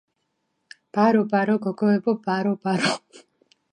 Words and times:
ბარო 0.97 1.21
ბარო 1.33 1.55
გოგოებო 1.67 2.11
ბარო 2.25 2.53
ბარო 2.65 2.91